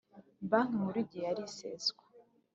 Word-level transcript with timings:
Banki 0.49 0.73
Nkuru 0.77 0.97
igihe 1.05 1.25
ari 1.31 1.41
iseswa 1.49 2.03